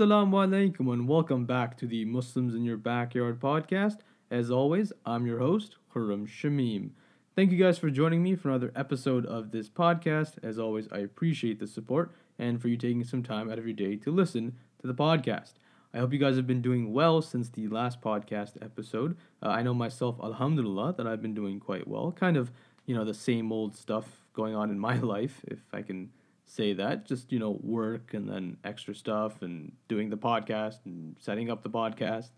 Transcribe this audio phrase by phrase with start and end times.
[0.00, 3.98] Assalamu alaikum and welcome back to the Muslims in Your Backyard podcast.
[4.30, 6.92] As always, I'm your host, Khurram Shamim.
[7.36, 10.42] Thank you guys for joining me for another episode of this podcast.
[10.42, 13.74] As always, I appreciate the support and for you taking some time out of your
[13.74, 15.52] day to listen to the podcast.
[15.92, 19.18] I hope you guys have been doing well since the last podcast episode.
[19.42, 22.10] Uh, I know myself, alhamdulillah, that I've been doing quite well.
[22.10, 22.50] Kind of,
[22.86, 26.08] you know, the same old stuff going on in my life, if I can
[26.50, 27.06] say that.
[27.06, 31.62] Just, you know, work and then extra stuff and doing the podcast and setting up
[31.62, 32.30] the podcast.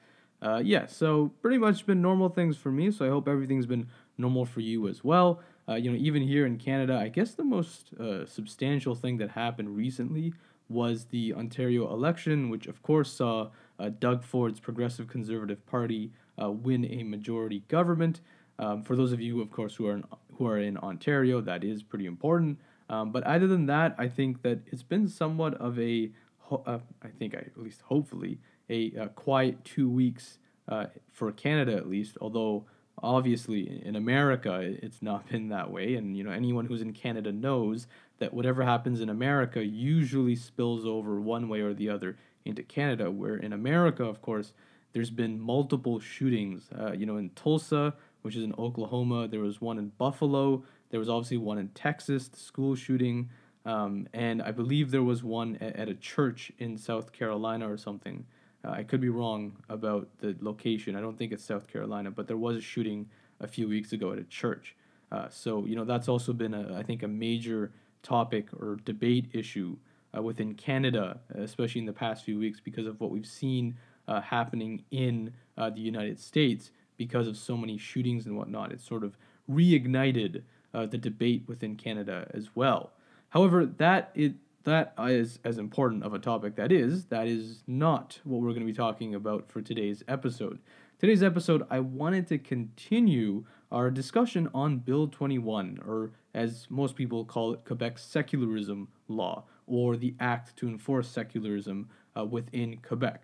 [0.42, 2.90] Uh, yeah, so pretty much been normal things for me.
[2.90, 3.88] So I hope everything's been
[4.18, 5.40] normal for you as well.
[5.68, 9.30] Uh, you know, even here in Canada, I guess the most uh, substantial thing that
[9.30, 10.34] happened recently
[10.68, 16.50] was the Ontario election, which of course saw uh, Doug Ford's Progressive Conservative Party uh,
[16.50, 18.20] win a majority government.
[18.58, 20.04] Um, for those of you, of course, who are in,
[20.36, 22.58] who are in Ontario, that is pretty important.
[22.92, 26.10] Um, but other than that, I think that it's been somewhat of a,
[26.50, 31.74] uh, I think I, at least hopefully, a, a quiet two weeks uh, for Canada
[31.74, 32.18] at least.
[32.20, 32.66] Although
[33.02, 37.32] obviously in America it's not been that way, and you know anyone who's in Canada
[37.32, 37.86] knows
[38.18, 43.10] that whatever happens in America usually spills over one way or the other into Canada.
[43.10, 44.52] Where in America, of course,
[44.92, 46.68] there's been multiple shootings.
[46.78, 50.62] Uh, you know, in Tulsa, which is in Oklahoma, there was one in Buffalo.
[50.92, 53.30] There was obviously one in Texas, the school shooting,
[53.64, 57.78] um, and I believe there was one at, at, a church in South Carolina or
[57.78, 58.26] something.
[58.64, 60.94] Uh, I could be wrong about the location.
[60.94, 63.08] I don't think it's South Carolina, but there was a shooting
[63.40, 64.76] a few weeks ago at a church.
[65.10, 69.30] Uh, so you know that's also been a I think a major topic or debate
[69.32, 69.76] issue
[70.16, 73.76] uh, within Canada, especially in the past few weeks, because of what we've seen
[74.08, 78.72] uh, happening in uh, the United States because of so many shootings and whatnot.
[78.72, 79.16] It's sort of
[79.50, 80.42] reignited
[80.74, 82.92] uh, the debate within Canada as well.
[83.30, 84.34] However, that it
[84.64, 88.60] that is as important of a topic that is that is not what we're going
[88.60, 90.58] to be talking about for today's episode.
[90.98, 97.24] Today's episode, I wanted to continue our discussion on Bill 21, or as most people
[97.24, 103.22] call it, Quebec's secularism law, or the act to enforce secularism uh, within Quebec.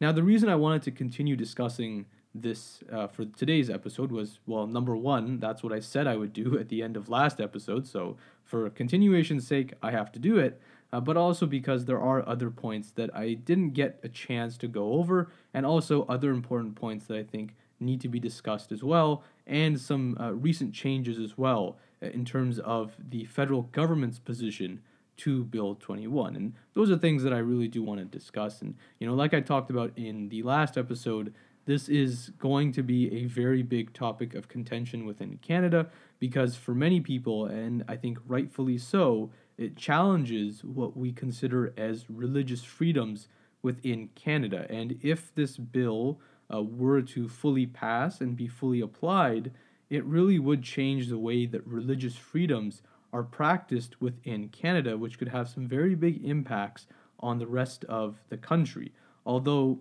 [0.00, 2.06] Now, the reason I wanted to continue discussing
[2.42, 6.32] this uh, for today's episode was well, number one, that's what I said I would
[6.32, 7.86] do at the end of last episode.
[7.86, 10.60] So, for continuation's sake, I have to do it.
[10.92, 14.68] Uh, but also because there are other points that I didn't get a chance to
[14.68, 18.82] go over, and also other important points that I think need to be discussed as
[18.82, 24.18] well, and some uh, recent changes as well uh, in terms of the federal government's
[24.18, 24.80] position
[25.18, 26.36] to Bill 21.
[26.36, 28.60] And those are things that I really do want to discuss.
[28.60, 31.32] And, you know, like I talked about in the last episode,
[31.66, 35.88] this is going to be a very big topic of contention within Canada
[36.20, 42.08] because for many people, and I think rightfully so, it challenges what we consider as
[42.08, 43.28] religious freedoms
[43.62, 44.66] within Canada.
[44.70, 46.20] And if this bill
[46.52, 49.50] uh, were to fully pass and be fully applied,
[49.90, 55.28] it really would change the way that religious freedoms are practiced within Canada, which could
[55.28, 56.86] have some very big impacts
[57.18, 58.92] on the rest of the country.
[59.24, 59.80] Although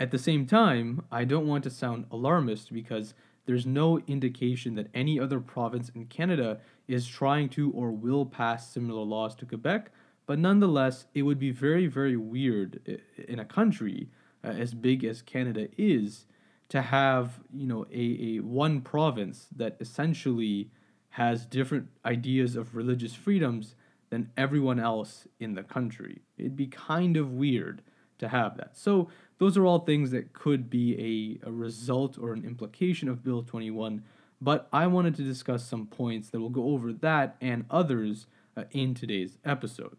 [0.00, 3.12] at the same time, I don't want to sound alarmist because
[3.44, 8.72] there's no indication that any other province in Canada is trying to or will pass
[8.72, 9.90] similar laws to Quebec,
[10.26, 14.08] but nonetheless, it would be very, very weird in a country
[14.42, 16.26] uh, as big as Canada is
[16.70, 20.70] to have, you know, a, a one province that essentially
[21.10, 23.74] has different ideas of religious freedoms
[24.08, 26.22] than everyone else in the country.
[26.38, 27.82] It'd be kind of weird
[28.18, 28.76] to have that.
[28.76, 29.08] So
[29.40, 33.42] those are all things that could be a, a result or an implication of Bill
[33.42, 34.04] 21.
[34.38, 38.64] But I wanted to discuss some points that will go over that and others uh,
[38.70, 39.96] in today's episode.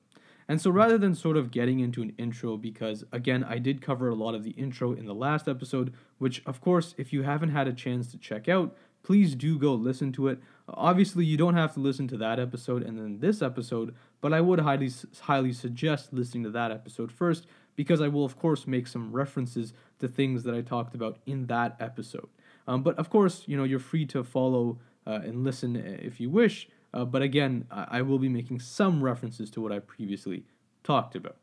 [0.48, 4.10] And so rather than sort of getting into an intro, because again, I did cover
[4.10, 7.50] a lot of the intro in the last episode, which of course, if you haven't
[7.50, 10.40] had a chance to check out, please do go listen to it.
[10.68, 14.42] Obviously, you don't have to listen to that episode and then this episode, but I
[14.42, 14.92] would highly
[15.22, 19.74] highly suggest listening to that episode first because I will, of course, make some references
[20.00, 22.30] to things that I talked about in that episode.
[22.68, 26.30] Um, but of course, you know, you're free to follow uh, and listen if you
[26.30, 26.70] wish.
[26.94, 30.44] Uh, but again, I-, I will be making some references to what I previously
[30.84, 31.38] talked about.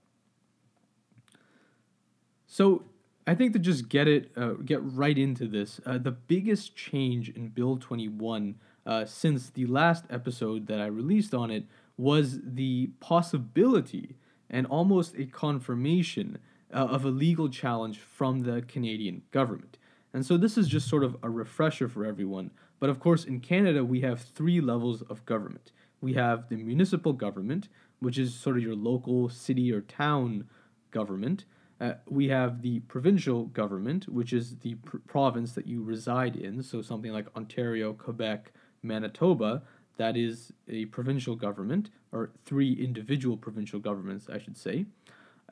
[2.47, 2.85] So
[3.27, 7.29] I think to just get it, uh, get right into this, uh, the biggest change
[7.29, 8.55] in Bill 21
[8.87, 11.65] uh, since the last episode that I released on it
[11.99, 14.17] was the possibility
[14.51, 16.39] and almost a confirmation
[16.73, 19.79] uh, of a legal challenge from the Canadian government.
[20.13, 22.51] And so this is just sort of a refresher for everyone.
[22.81, 25.73] But of course, in Canada, we have three levels of government.
[26.01, 27.69] We have the municipal government,
[28.01, 30.49] which is sort of your local city or town
[30.91, 31.45] government.
[31.81, 36.63] Uh, we have the provincial government, which is the pr- province that you reside in.
[36.63, 38.53] So something like Ontario, Quebec,
[38.83, 39.63] Manitoba,
[39.99, 44.87] that is a provincial government, or three individual provincial governments, I should say.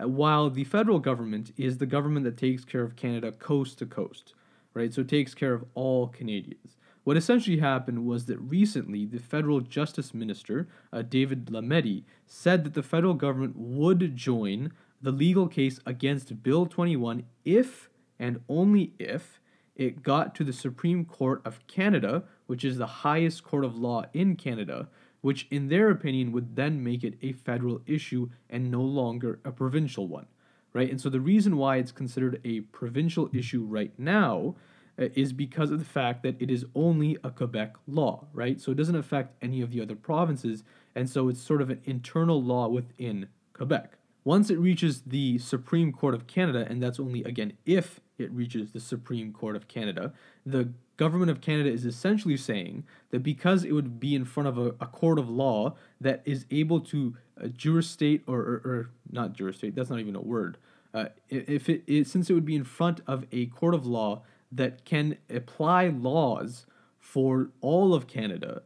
[0.00, 3.87] Uh, while the federal government is the government that takes care of Canada coast to
[3.87, 4.34] coast,
[4.75, 4.93] right?
[4.93, 6.76] So it takes care of all Canadians.
[7.04, 12.75] What essentially happened was that recently the federal justice minister, uh, David Lametti, said that
[12.75, 19.40] the federal government would join the legal case against Bill 21 if and only if
[19.76, 24.05] it got to the Supreme Court of Canada, which is the highest court of law
[24.12, 24.88] in Canada,
[25.20, 29.52] which in their opinion would then make it a federal issue and no longer a
[29.52, 30.26] provincial one,
[30.73, 30.90] right?
[30.90, 34.56] And so the reason why it's considered a provincial issue right now
[34.99, 38.61] uh, is because of the fact that it is only a Quebec law, right?
[38.61, 40.64] So it doesn't affect any of the other provinces,
[40.94, 43.99] and so it's sort of an internal law within Quebec.
[44.26, 48.73] Once it reaches the Supreme Court of Canada, and that's only again if it reaches
[48.73, 50.12] the Supreme Court of Canada,
[50.44, 54.58] the government of Canada is essentially saying that because it would be in front of
[54.58, 59.32] a, a court of law that is able to uh, juristate or, or, or not
[59.32, 60.58] juristate, that's not even a word.
[60.93, 64.23] Uh, if it, it since it would be in front of a court of law
[64.50, 66.67] that can apply laws
[66.99, 68.62] for all of Canada,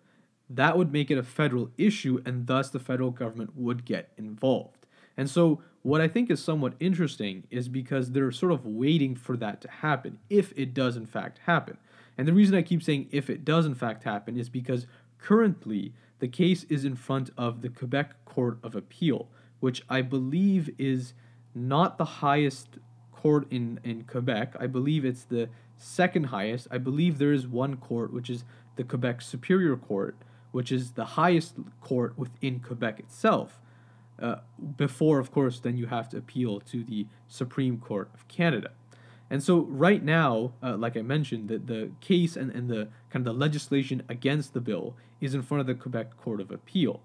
[0.49, 4.80] that would make it a federal issue, and thus the federal government would get involved.
[5.20, 9.37] And so, what I think is somewhat interesting is because they're sort of waiting for
[9.37, 11.76] that to happen, if it does in fact happen.
[12.17, 14.87] And the reason I keep saying if it does in fact happen is because
[15.19, 19.28] currently the case is in front of the Quebec Court of Appeal,
[19.61, 21.12] which I believe is
[21.55, 22.78] not the highest
[23.12, 24.56] court in, in Quebec.
[24.58, 26.66] I believe it's the second highest.
[26.70, 28.44] I believe there is one court, which is
[28.76, 30.16] the Quebec Superior Court,
[30.50, 33.61] which is the highest court within Quebec itself.
[34.20, 34.37] Uh,
[34.76, 38.70] before, of course, then you have to appeal to the Supreme Court of Canada.
[39.31, 43.26] And so, right now, uh, like I mentioned, the, the case and, and the kind
[43.26, 47.00] of the legislation against the bill is in front of the Quebec Court of Appeal.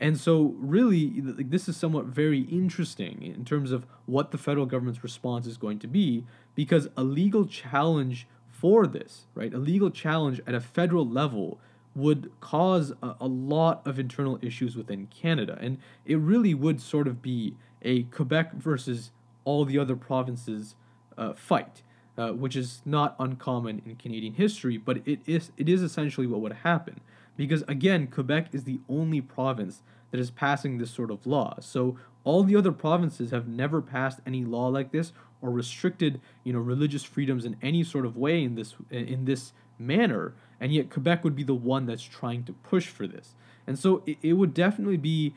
[0.00, 5.02] And so, really, this is somewhat very interesting in terms of what the federal government's
[5.02, 10.40] response is going to be, because a legal challenge for this, right, a legal challenge
[10.46, 11.60] at a federal level
[11.98, 15.58] would cause a, a lot of internal issues within Canada.
[15.60, 19.10] And it really would sort of be a Quebec versus
[19.44, 20.74] all the other provinces
[21.16, 21.82] uh, fight.
[22.16, 26.40] Uh, which is not uncommon in Canadian history, but it is it is essentially what
[26.40, 27.00] would happen
[27.38, 31.56] because again, Quebec is the only province that is passing this sort of law.
[31.60, 36.52] So all the other provinces have never passed any law like this or restricted, you
[36.52, 40.90] know, religious freedoms in any sort of way in this in this manner, and yet
[40.90, 43.34] Quebec would be the one that's trying to push for this.
[43.66, 45.34] And so it, it would definitely be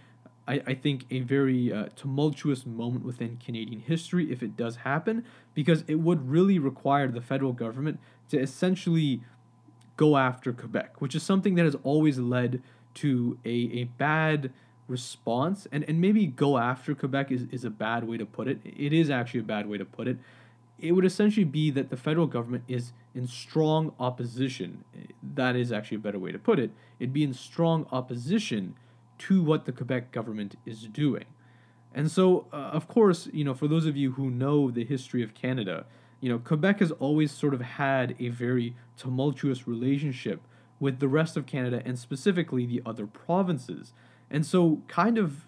[0.47, 5.23] I, I think a very uh, tumultuous moment within Canadian history if it does happen,
[5.53, 7.99] because it would really require the federal government
[8.29, 9.21] to essentially
[9.97, 12.61] go after Quebec, which is something that has always led
[12.95, 14.51] to a, a bad
[14.87, 15.67] response.
[15.71, 18.59] And, and maybe go after Quebec is, is a bad way to put it.
[18.65, 20.17] It is actually a bad way to put it.
[20.79, 24.83] It would essentially be that the federal government is in strong opposition.
[25.21, 26.71] That is actually a better way to put it.
[26.99, 28.75] It'd be in strong opposition
[29.19, 31.25] to what the Quebec government is doing.
[31.93, 35.21] And so, uh, of course, you know, for those of you who know the history
[35.23, 35.85] of Canada,
[36.21, 40.41] you know, Quebec has always sort of had a very tumultuous relationship
[40.79, 43.93] with the rest of Canada and specifically the other provinces.
[44.29, 45.45] And so, kind of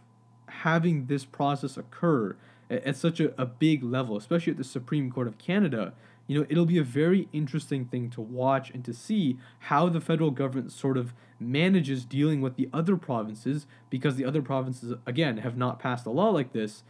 [0.47, 2.35] having this process occur
[2.69, 5.93] at, at such a, a big level, especially at the Supreme Court of Canada,
[6.27, 9.99] you know, it'll be a very interesting thing to watch and to see how the
[9.99, 15.37] federal government sort of manages dealing with the other provinces because the other provinces, again,
[15.37, 16.83] have not passed a law like this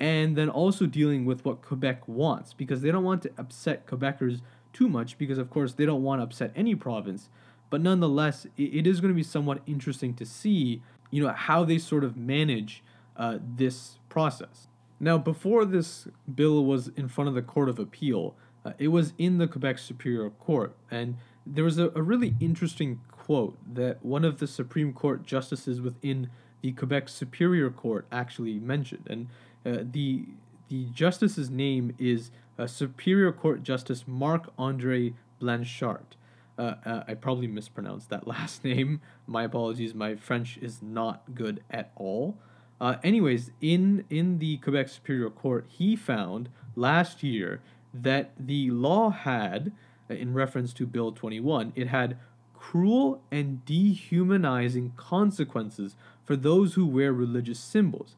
[0.00, 4.40] and then also dealing with what Quebec wants because they don't want to upset Quebecers
[4.72, 7.28] too much because, of course, they don't want to upset any province.
[7.70, 11.78] But nonetheless, it is going to be somewhat interesting to see, you know, how they
[11.78, 12.82] sort of manage
[13.16, 14.68] uh, this process.
[15.00, 18.34] Now, before this bill was in front of the Court of Appeal,
[18.68, 23.00] uh, it was in the Quebec Superior Court, and there was a, a really interesting
[23.10, 26.28] quote that one of the Supreme Court justices within
[26.60, 29.28] the Quebec Superior Court actually mentioned, and
[29.64, 30.26] uh, the
[30.68, 36.16] the justice's name is uh, Superior Court Justice Marc Andre Blanchard.
[36.58, 39.00] Uh, uh, I probably mispronounced that last name.
[39.26, 39.94] My apologies.
[39.94, 42.36] My French is not good at all.
[42.80, 47.60] Uh, anyways, in in the Quebec Superior Court, he found last year
[47.92, 49.72] that the law had,
[50.10, 52.18] uh, in reference to Bill 21, it had
[52.54, 58.16] cruel and dehumanizing consequences for those who wear religious symbols.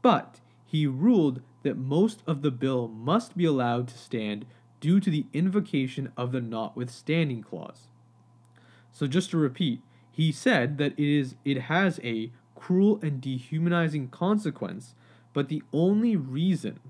[0.00, 4.46] But he ruled that most of the bill must be allowed to stand
[4.80, 7.86] due to the invocation of the notwithstanding clause.
[8.90, 14.08] So just to repeat, he said that it is it has a cruel and dehumanizing
[14.08, 14.94] consequence,
[15.32, 16.80] but the only reason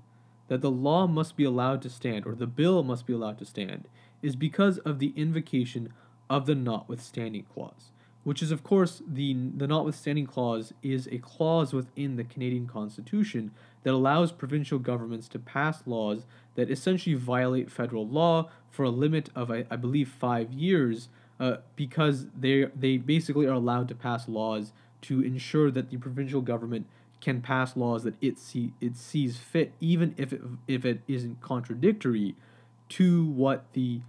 [0.47, 3.45] that the law must be allowed to stand or the bill must be allowed to
[3.45, 3.87] stand
[4.21, 5.91] is because of the invocation
[6.29, 7.91] of the notwithstanding clause
[8.23, 13.51] which is of course the the notwithstanding clause is a clause within the Canadian Constitution
[13.83, 19.29] that allows provincial governments to pass laws that essentially violate federal law for a limit
[19.35, 21.09] of I, I believe five years
[21.39, 24.71] uh, because they they basically are allowed to pass laws
[25.01, 26.87] to ensure that the provincial government
[27.23, 31.39] can pass laws that it see it sees fit even if it if it isn't
[31.39, 32.35] contradictory
[32.89, 34.01] to what the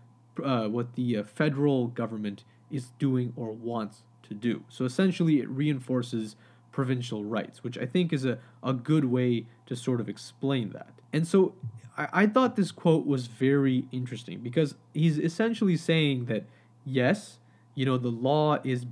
[0.42, 2.42] uh, what the uh, federal government
[2.72, 4.64] is doing or wants to do.
[4.68, 6.34] So essentially, it reinforces
[6.72, 10.92] provincial rights, which I think is a, a good way to sort of explain that.
[11.12, 11.54] And so
[11.96, 16.46] I, I thought this quote was very interesting because he's essentially saying that,
[16.84, 17.38] yes,
[17.76, 18.86] you know, the law is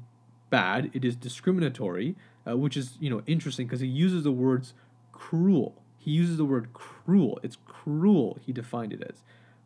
[0.49, 2.15] bad, it is discriminatory,
[2.47, 4.75] uh, which is, you know, interesting because he uses the words
[5.13, 5.83] cruel.
[5.99, 7.39] He uses the word cruel.
[7.43, 9.23] It's cruel, he defined it as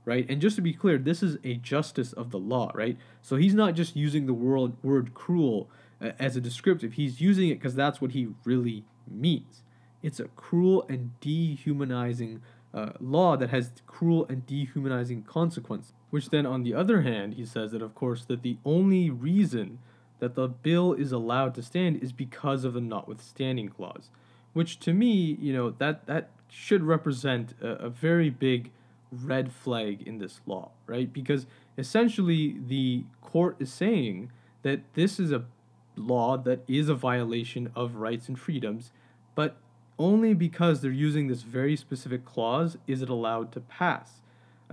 [0.06, 0.24] right?
[0.30, 2.96] And just to be clear, this is a justice of the law, right?
[3.20, 5.68] So he's not just using the word, word cruel
[6.00, 9.62] uh, as a descriptive, he's using it because that's what he really means.
[10.02, 12.40] It's a cruel and dehumanizing
[12.72, 15.92] uh, law that has cruel and dehumanizing consequences.
[16.10, 19.78] Which then, on the other hand, he says that, of course, that the only reason
[20.18, 24.10] that the bill is allowed to stand is because of the notwithstanding clause.
[24.52, 28.70] Which to me, you know, that, that should represent a, a very big
[29.12, 31.12] red flag in this law, right?
[31.12, 31.46] Because
[31.76, 34.30] essentially the court is saying
[34.62, 35.44] that this is a
[35.96, 38.92] law that is a violation of rights and freedoms,
[39.34, 39.56] but
[39.98, 44.20] only because they're using this very specific clause is it allowed to pass.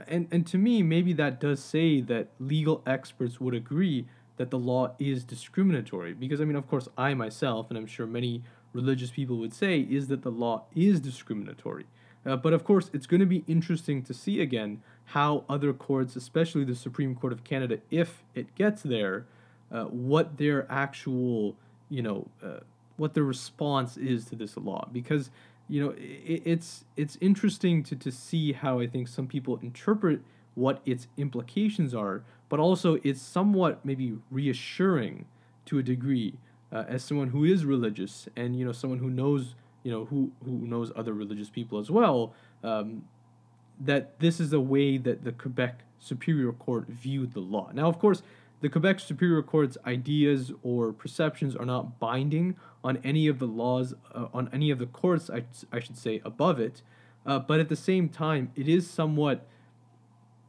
[0.08, 4.60] And and to me, maybe that does say that legal experts would agree that the
[4.60, 6.14] law is discriminatory.
[6.14, 9.82] Because I mean, of course, I myself, and I'm sure many religious people would say,
[9.82, 11.86] is that the law is discriminatory.
[12.26, 16.16] Uh, but of course, it's going to be interesting to see again how other courts,
[16.16, 19.26] especially the Supreme Court of Canada, if it gets there,
[19.72, 21.56] uh, what their actual,
[21.90, 22.60] you know, uh,
[22.98, 24.88] what their response is to this law.
[24.92, 25.32] Because,
[25.68, 30.22] you know, it, it's it's interesting to, to see how I think some people interpret
[30.56, 35.26] what its implications are, but also it's somewhat maybe reassuring
[35.66, 36.36] to a degree
[36.72, 40.32] uh, as someone who is religious and you know someone who knows you know who
[40.46, 42.32] who knows other religious people as well
[42.64, 43.06] um,
[43.80, 47.72] that this is the way that the Quebec Superior Court viewed the law.
[47.74, 48.22] Now, of course,
[48.62, 53.96] the Quebec Superior Court's ideas or perceptions are not binding on any of the laws,
[54.14, 56.84] uh, on any of the courts, I, I should say, above it.
[57.26, 59.48] Uh, but at the same time, it is somewhat,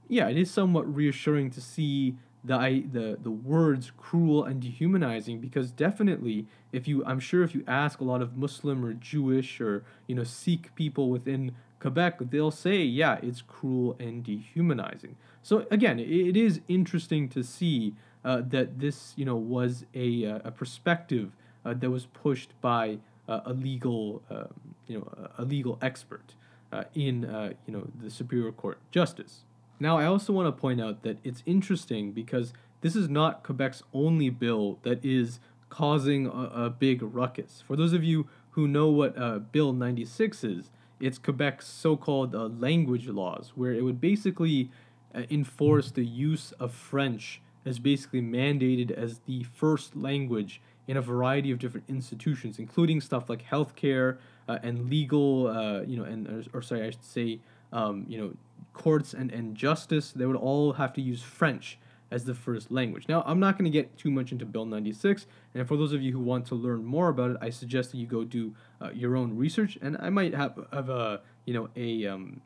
[0.08, 5.70] yeah, it is somewhat reassuring to see the the the words cruel and dehumanizing because
[5.70, 9.82] definitely if you I'm sure if you ask a lot of Muslim or Jewish or
[10.06, 15.99] you know Sikh people within Quebec they'll say yeah it's cruel and dehumanizing so again
[15.99, 17.94] it is interesting to see
[18.26, 21.32] uh, that this you know was a uh, a perspective
[21.64, 24.49] uh, that was pushed by uh, a legal um,
[24.87, 26.34] you know a legal expert
[26.73, 29.44] uh, in uh, you know the Superior Court justice.
[29.81, 33.83] Now, I also want to point out that it's interesting because this is not Quebec's
[33.93, 37.62] only bill that is causing a, a big ruckus.
[37.66, 42.35] For those of you who know what uh, Bill 96 is, it's Quebec's so called
[42.35, 44.71] uh, language laws, where it would basically
[45.14, 51.02] uh, enforce the use of French as basically mandated as the first language in a
[51.02, 56.28] variety of different institutions, including stuff like healthcare uh, and legal, uh, you know, and
[56.28, 57.40] or, or sorry, I should say,
[57.73, 58.35] um, you know,
[58.75, 61.78] courts and, and justice, they would all have to use French
[62.11, 63.09] as the first language.
[63.09, 66.02] Now, I'm not going to get too much into Bill 96, and for those of
[66.02, 68.90] you who want to learn more about it, I suggest that you go do uh,
[68.93, 72.43] your own research, and I might have, have a, you know, a, um,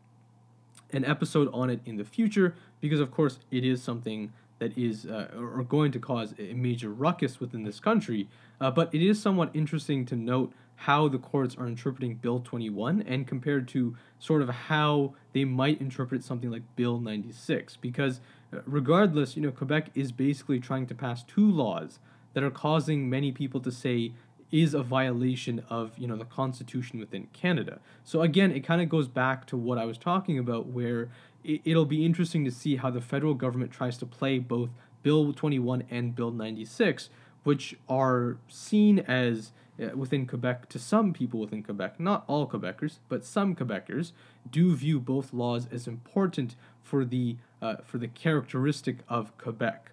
[0.93, 5.07] an episode on it in the future, because of course it is something that is
[5.07, 8.29] uh, or going to cause a major ruckus within this country.
[8.61, 13.03] Uh, but it is somewhat interesting to note how the courts are interpreting Bill 21
[13.03, 17.77] and compared to sort of how they might interpret something like Bill 96.
[17.77, 18.21] Because
[18.53, 21.99] uh, regardless, you know, Quebec is basically trying to pass two laws
[22.33, 24.13] that are causing many people to say
[24.53, 27.81] is a violation of you know the constitution within Canada.
[28.05, 31.09] So again, it kind of goes back to what I was talking about where
[31.45, 34.71] it'll be interesting to see how the federal government tries to play both
[35.03, 37.11] Bill 21 and Bill 96,
[37.43, 39.53] which are seen as
[39.95, 44.13] within Quebec to some people within Quebec, not all Quebecers, but some Quebecers
[44.51, 49.93] do view both laws as important for the uh, for the characteristic of Quebec,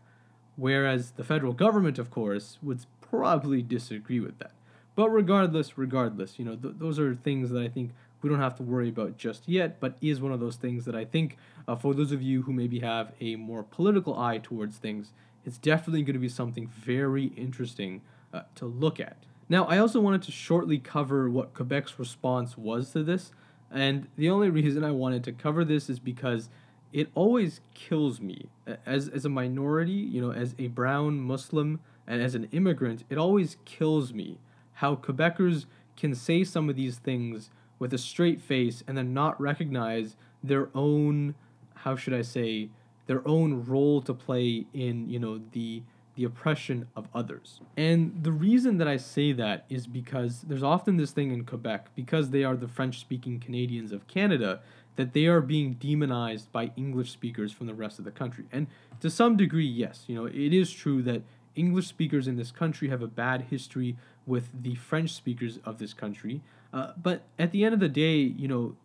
[0.55, 4.51] whereas the federal government, of course, would probably disagree with that.
[4.95, 8.55] But regardless, regardless, you know, th- those are things that I think we don't have
[8.55, 11.37] to worry about just yet, but is one of those things that I think
[11.67, 15.11] uh, for those of you who maybe have a more political eye towards things,
[15.45, 18.01] it's definitely going to be something very interesting
[18.33, 19.17] uh, to look at.
[19.47, 23.31] Now, I also wanted to shortly cover what Quebec's response was to this,
[23.71, 26.49] and the only reason I wanted to cover this is because
[26.91, 28.49] it always kills me.
[28.85, 33.17] As as a minority, you know, as a brown Muslim and as an immigrant, it
[33.17, 34.39] always kills me
[34.73, 35.65] how Quebecers
[35.97, 37.49] can say some of these things
[37.79, 41.35] with a straight face and then not recognize their own
[41.75, 42.69] how should I say
[43.05, 45.83] their own role to play in, you know, the
[46.15, 47.59] the oppression of others.
[47.75, 51.89] And the reason that I say that is because there's often this thing in Quebec,
[51.95, 54.61] because they are the French speaking Canadians of Canada,
[54.95, 58.45] that they are being demonized by English speakers from the rest of the country.
[58.51, 58.67] And
[59.01, 61.21] to some degree, yes, you know, it is true that
[61.55, 65.93] English speakers in this country have a bad history with the French speakers of this
[65.93, 66.41] country.
[66.73, 68.75] Uh, but at the end of the day, you know,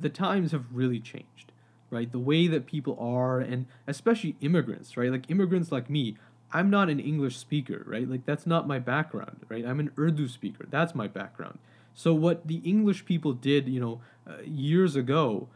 [0.00, 1.52] the times have really changed,
[1.90, 2.10] right?
[2.10, 5.10] The way that people are, and especially immigrants, right?
[5.10, 6.16] Like immigrants like me,
[6.54, 8.08] I'm not an English speaker, right?
[8.08, 9.66] Like that's not my background, right?
[9.66, 10.66] I'm an Urdu speaker.
[10.70, 11.58] That's my background.
[11.94, 15.48] So what the English people did, you know, uh, years ago,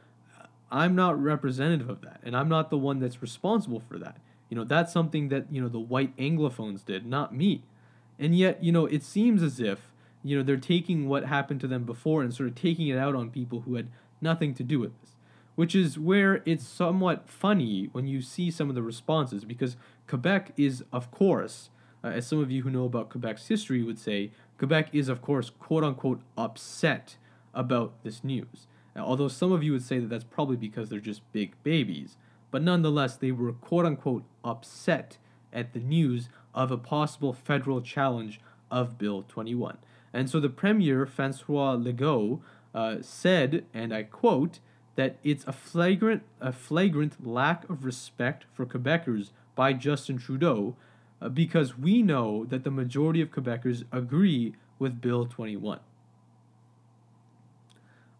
[0.70, 4.18] I'm not representative of that, and I'm not the one that's responsible for that.
[4.50, 7.62] You know, that's something that you know the white Anglophones did, not me.
[8.18, 9.92] And yet, you know, it seems as if
[10.24, 13.14] you know they're taking what happened to them before and sort of taking it out
[13.14, 13.88] on people who had
[14.20, 15.14] nothing to do with this
[15.58, 19.76] which is where it's somewhat funny when you see some of the responses because
[20.08, 21.70] Quebec is, of course,
[22.02, 25.22] uh, as some of you who know about Quebec's history would say, Quebec is, of
[25.22, 27.16] course, quote unquote, upset
[27.54, 28.66] about this news.
[28.96, 32.16] Now, although some of you would say that that's probably because they're just big babies,
[32.50, 35.18] but nonetheless, they were quote unquote upset
[35.52, 38.40] at the news of a possible federal challenge
[38.70, 39.78] of Bill 21.
[40.12, 42.40] And so the Premier, Francois Legault,
[42.74, 44.60] uh, said, and I quote,
[44.96, 50.76] that it's a flagrant a flagrant lack of respect for Quebecers by Justin Trudeau
[51.20, 55.80] uh, because we know that the majority of Quebecers agree with Bill 21.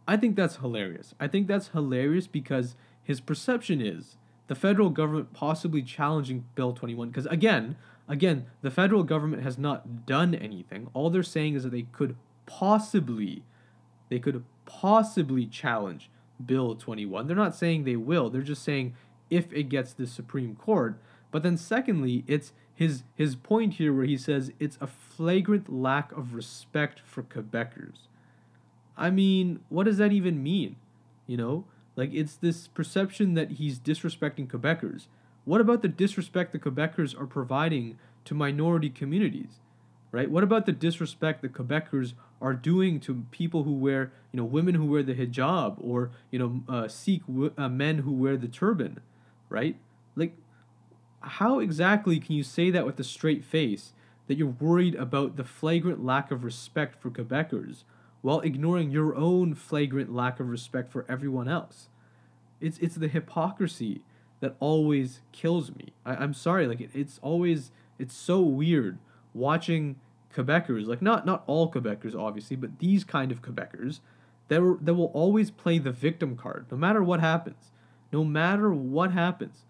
[0.08, 1.14] I think that's hilarious.
[1.20, 2.74] I think that's hilarious because
[3.04, 4.16] his perception is
[4.48, 7.76] the federal government possibly challenging Bill 21 because again,
[8.08, 10.88] again, the federal government has not done anything.
[10.92, 13.44] All they're saying is that they could possibly
[14.08, 16.10] they could possibly challenge
[16.44, 17.28] Bill 21.
[17.28, 18.28] They're not saying they will.
[18.28, 18.94] They're just saying
[19.30, 20.98] if it gets the Supreme Court.
[21.30, 26.12] But then secondly, it's his his point here where he says it's a flagrant lack
[26.12, 28.06] of respect for Quebecers.
[28.96, 30.76] I mean, what does that even mean?
[31.26, 31.64] You know?
[31.96, 35.06] Like it's this perception that he's disrespecting Quebecers.
[35.44, 39.60] What about the disrespect the Quebecers are providing to minority communities?
[40.12, 40.30] Right?
[40.30, 44.74] What about the disrespect the Quebecers are doing to people who wear, you know, women
[44.74, 48.48] who wear the hijab or, you know, uh, Sikh w- uh, men who wear the
[48.48, 49.00] turban,
[49.48, 49.76] right?
[51.20, 53.92] How exactly can you say that with a straight face
[54.26, 57.84] that you're worried about the flagrant lack of respect for Quebecers
[58.22, 61.88] while ignoring your own flagrant lack of respect for everyone else?
[62.60, 64.02] It's, it's the hypocrisy
[64.40, 65.92] that always kills me.
[66.04, 68.98] I, I'm sorry, like, it, it's always, it's so weird
[69.34, 69.96] watching
[70.34, 74.00] Quebecers, like not not all Quebecers obviously, but these kind of Quebecers
[74.48, 77.70] that were, that will always play the victim card no matter what happens.
[78.12, 79.64] No matter what happens.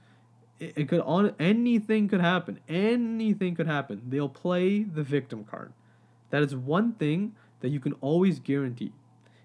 [0.58, 2.60] It, it could on anything could happen.
[2.68, 4.02] Anything could happen.
[4.08, 5.72] They'll play the victim card.
[6.30, 8.92] That is one thing that you can always guarantee.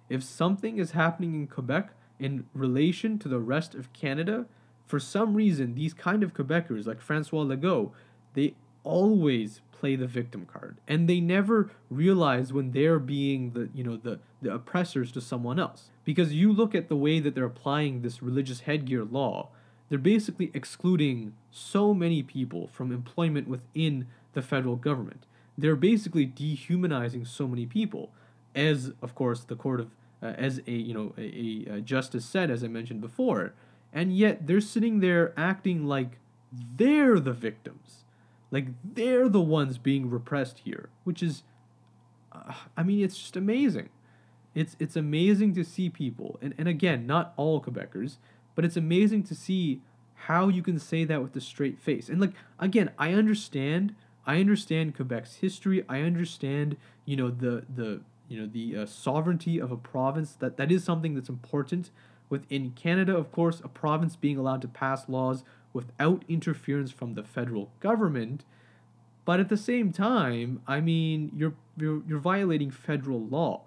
[0.09, 4.45] If something is happening in Quebec in relation to the rest of Canada,
[4.85, 7.91] for some reason, these kind of Quebecers, like Francois Legault,
[8.33, 13.83] they always play the victim card and they never realize when they're being the you
[13.83, 17.43] know the the oppressors to someone else because you look at the way that they're
[17.43, 19.49] applying this religious headgear law
[19.93, 25.27] they're basically excluding so many people from employment within the federal government.
[25.55, 28.09] They're basically dehumanizing so many people.
[28.55, 29.91] As of course the court of
[30.23, 33.53] uh, as a you know a, a justice said as i mentioned before
[33.91, 36.17] and yet they're sitting there acting like
[36.75, 38.03] they're the victims.
[38.49, 41.43] Like they're the ones being repressed here, which is,
[42.31, 43.89] uh, I mean, it's just amazing.
[44.55, 48.17] It's it's amazing to see people, and and again, not all Quebecers,
[48.55, 49.81] but it's amazing to see
[50.27, 52.09] how you can say that with a straight face.
[52.09, 55.83] And like again, I understand I understand Quebec's history.
[55.89, 60.33] I understand, you know, the the you know the uh, sovereignty of a province.
[60.33, 61.89] That that is something that's important
[62.29, 63.15] within Canada.
[63.15, 68.45] Of course, a province being allowed to pass laws without interference from the federal government.
[69.25, 73.61] But at the same time, I mean, you're you're, you're violating federal law,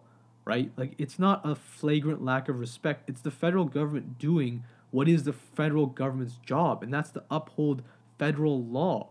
[0.45, 0.71] right?
[0.77, 3.09] Like it's not a flagrant lack of respect.
[3.09, 7.83] It's the federal government doing what is the federal government's job, and that's to uphold
[8.19, 9.09] federal law.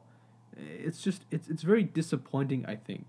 [0.57, 3.07] It's just it's it's very disappointing, I think,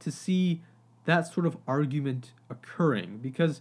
[0.00, 0.62] to see
[1.04, 3.60] that sort of argument occurring because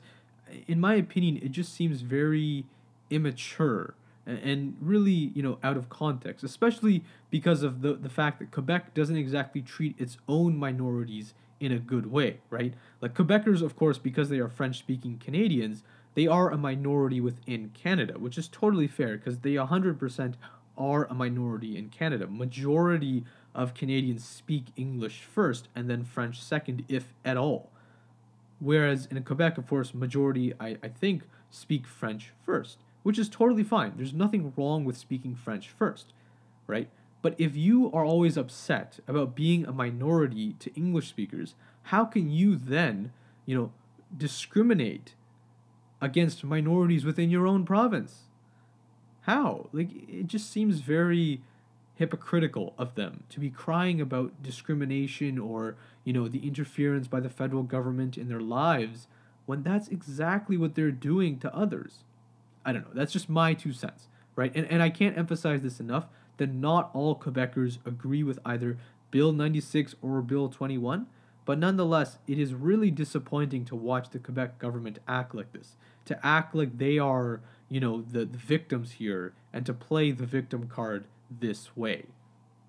[0.67, 2.65] in my opinion, it just seems very
[3.09, 8.51] immature and really, you know, out of context, especially because of the, the fact that
[8.51, 12.73] Quebec doesn't exactly treat its own minorities in a good way, right?
[13.01, 17.71] Like Quebecers, of course, because they are French speaking Canadians, they are a minority within
[17.73, 20.33] Canada, which is totally fair because they 100%
[20.77, 22.27] are a minority in Canada.
[22.27, 27.69] Majority of Canadians speak English first and then French second, if at all.
[28.59, 33.63] Whereas in Quebec, of course, majority, I, I think, speak French first, which is totally
[33.63, 33.93] fine.
[33.95, 36.13] There's nothing wrong with speaking French first,
[36.67, 36.89] right?
[37.21, 42.31] But if you are always upset about being a minority to English speakers, how can
[42.31, 43.11] you then,
[43.45, 43.71] you know,
[44.15, 45.15] discriminate
[46.01, 48.23] against minorities within your own province?
[49.21, 49.69] How?
[49.71, 51.41] Like, it just seems very
[51.95, 57.29] hypocritical of them to be crying about discrimination or, you know, the interference by the
[57.29, 59.07] federal government in their lives
[59.45, 62.03] when that's exactly what they're doing to others.
[62.65, 62.93] I don't know.
[62.93, 64.51] That's just my two cents, right?
[64.55, 66.05] And, and I can't emphasize this enough
[66.37, 68.77] that not all Quebecers agree with either
[69.11, 71.05] Bill 96 or Bill 21,
[71.45, 76.25] but nonetheless, it is really disappointing to watch the Quebec government act like this, to
[76.25, 80.67] act like they are, you know, the, the victims here, and to play the victim
[80.67, 82.05] card this way.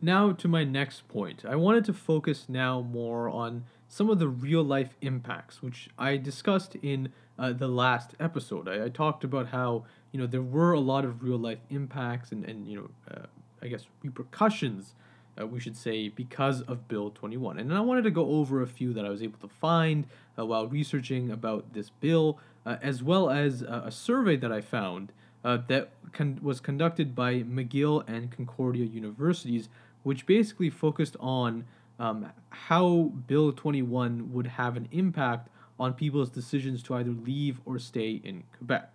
[0.01, 4.27] Now, to my next point, I wanted to focus now more on some of the
[4.27, 8.69] real life impacts, which I discussed in uh, the last episode.
[8.69, 12.33] I, I, talked about how, you know, there were a lot of real life impacts
[12.33, 13.27] and, and you know, uh,
[13.63, 14.95] I guess repercussions,
[15.41, 17.59] uh, we should say, because of Bill 21.
[17.59, 20.07] And I wanted to go over a few that I was able to find
[20.39, 25.13] uh, while researching about this bill, uh, as well as a survey that I found
[25.45, 29.69] uh, that con- was conducted by McGill and Concordia universities,
[30.03, 31.65] which basically focused on
[31.99, 35.49] um, how Bill 21 would have an impact
[35.79, 38.95] on people's decisions to either leave or stay in Quebec.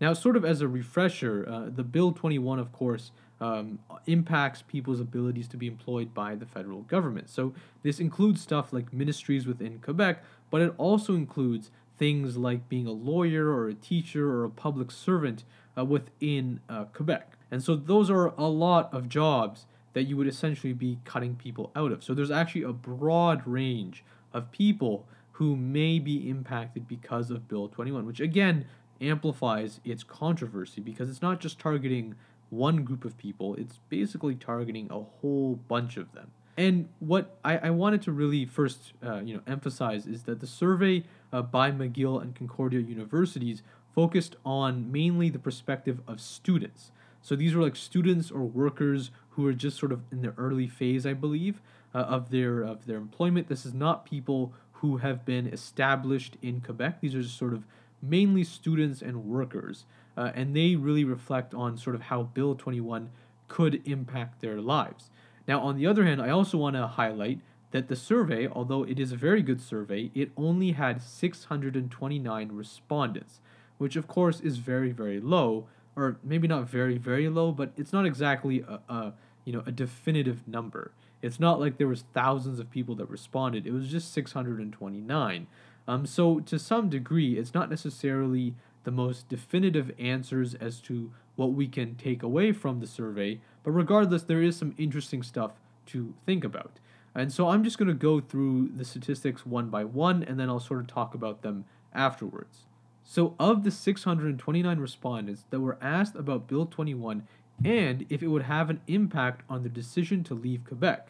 [0.00, 5.00] Now, sort of as a refresher, uh, the Bill 21, of course, um, impacts people's
[5.00, 7.30] abilities to be employed by the federal government.
[7.30, 12.86] So, this includes stuff like ministries within Quebec, but it also includes things like being
[12.86, 15.44] a lawyer or a teacher or a public servant
[15.76, 17.36] uh, within uh, Quebec.
[17.50, 21.70] And so those are a lot of jobs that you would essentially be cutting people
[21.74, 22.04] out of.
[22.04, 27.68] So there's actually a broad range of people who may be impacted because of Bill
[27.68, 28.66] 21, which again
[29.00, 32.14] amplifies its controversy because it's not just targeting
[32.50, 36.30] one group of people, it's basically targeting a whole bunch of them.
[36.58, 40.46] And what I, I wanted to really first uh, you know emphasize is that the
[40.46, 43.62] survey uh, by McGill and Concordia universities
[43.94, 46.90] focused on mainly the perspective of students.
[47.22, 50.66] So these were like students or workers who are just sort of in the early
[50.66, 51.62] phase, I believe,
[51.94, 53.46] uh, of their of their employment.
[53.48, 57.00] This is not people who have been established in Quebec.
[57.00, 57.62] These are just sort of
[58.02, 59.84] mainly students and workers,
[60.16, 63.10] uh, and they really reflect on sort of how Bill 21
[63.46, 65.10] could impact their lives.
[65.48, 67.40] Now, on the other hand, I also want to highlight
[67.72, 73.40] that the survey, although it is a very good survey, it only had 629 respondents
[73.78, 77.92] which of course is very very low, or maybe not very very low, but it's
[77.92, 79.12] not exactly a, a
[79.44, 80.92] you know a definitive number.
[81.22, 83.66] It's not like there was thousands of people that responded.
[83.66, 85.46] It was just 629.
[85.88, 88.54] Um, so to some degree, it's not necessarily
[88.88, 93.72] the most definitive answers as to what we can take away from the survey, but
[93.72, 95.52] regardless, there is some interesting stuff
[95.84, 96.80] to think about.
[97.14, 100.48] And so I'm just going to go through the statistics one by one, and then
[100.48, 102.64] I'll sort of talk about them afterwards.
[103.04, 107.28] So, of the 629 respondents that were asked about Bill 21
[107.62, 111.08] and if it would have an impact on their decision to leave Quebec,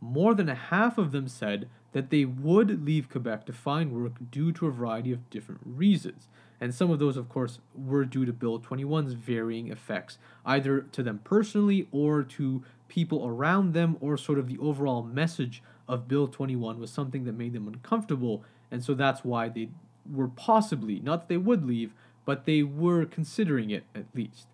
[0.00, 4.14] more than a half of them said that they would leave Quebec to find work
[4.30, 6.26] due to a variety of different reasons.
[6.60, 11.02] And some of those, of course, were due to Bill 21's varying effects, either to
[11.02, 16.26] them personally or to people around them, or sort of the overall message of Bill
[16.26, 18.42] 21 was something that made them uncomfortable.
[18.70, 19.68] And so that's why they
[20.10, 21.92] were possibly, not that they would leave,
[22.24, 24.48] but they were considering it at least.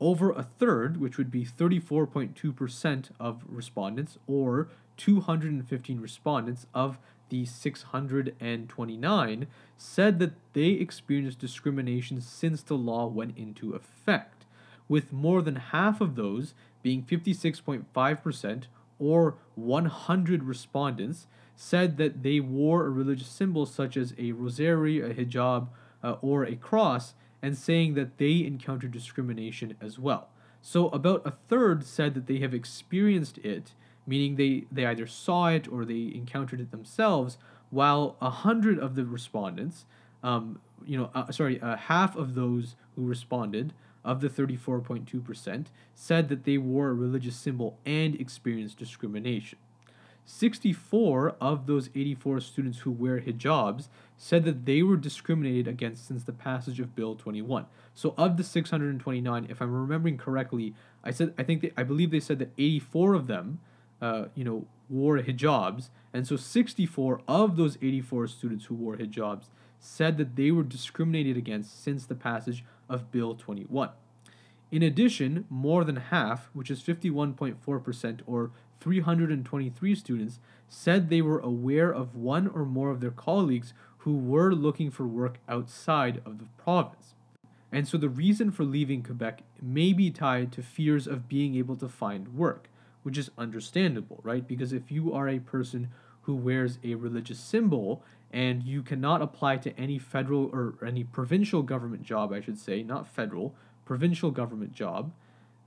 [0.00, 6.98] over a third, which would be 34.2% of respondents, or 215 respondents of
[7.30, 14.44] the 629, said that they experienced discrimination since the law went into effect,
[14.88, 18.64] with more than half of those being 56.5%
[18.98, 25.12] or 100 respondents said that they wore a religious symbol such as a rosary, a
[25.12, 25.68] hijab,
[26.02, 30.28] uh, or a cross, and saying that they encountered discrimination as well.
[30.62, 33.72] So about a third said that they have experienced it,
[34.08, 37.36] meaning they, they either saw it or they encountered it themselves,
[37.70, 39.84] while a hundred of the respondents,
[40.22, 46.28] um, you know, uh, sorry, uh, half of those who responded of the 34.2% said
[46.28, 49.58] that they wore a religious symbol and experienced discrimination.
[50.24, 56.22] 64 of those 84 students who wear hijabs said that they were discriminated against since
[56.22, 57.64] the passage of Bill 21.
[57.94, 62.10] So of the 629, if I'm remembering correctly, I said I think they, I believe
[62.10, 63.60] they said that 84 of them,
[64.00, 69.46] uh, you know, wore hijabs, and so 64 of those 84 students who wore hijabs
[69.80, 73.90] said that they were discriminated against since the passage of Bill 21.
[74.70, 81.90] In addition, more than half, which is 51.4% or 323 students, said they were aware
[81.92, 86.46] of one or more of their colleagues who were looking for work outside of the
[86.56, 87.14] province.
[87.72, 91.76] And so the reason for leaving Quebec may be tied to fears of being able
[91.76, 92.68] to find work,
[93.08, 94.46] which is understandable, right?
[94.46, 95.88] Because if you are a person
[96.24, 101.62] who wears a religious symbol and you cannot apply to any federal or any provincial
[101.62, 103.54] government job, I should say, not federal,
[103.86, 105.10] provincial government job,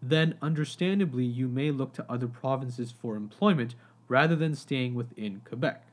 [0.04, 3.73] then understandably you may look to other provinces for employment
[4.08, 5.84] rather than staying within Quebec.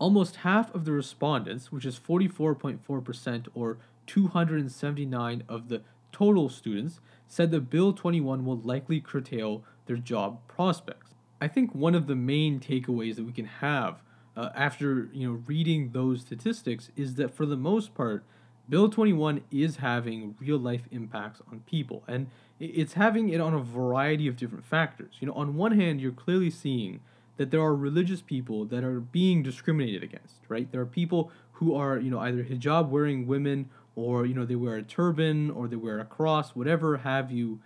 [0.00, 7.52] Almost half of the respondents, which is 44.4% or 279 of the total students, said
[7.52, 11.14] that Bill 21 will likely curtail their job prospects.
[11.40, 14.02] I think one of the main takeaways that we can have
[14.36, 18.24] uh, after you know reading those statistics is that for the most part,
[18.68, 22.28] Bill 21 is having real life impacts on people, and
[22.60, 25.14] it's having it on a variety of different factors.
[25.20, 27.00] You know, on one hand, you're clearly seeing
[27.38, 30.70] that there are religious people that are being discriminated against, right?
[30.70, 34.56] There are people who are, you know, either hijab wearing women or, you know, they
[34.56, 37.60] wear a turban or they wear a cross, whatever have you.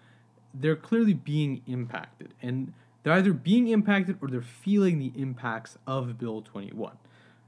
[0.55, 2.35] They're clearly being impacted.
[2.43, 6.97] And they're either being impacted or they're feeling the impacts of Bill 21.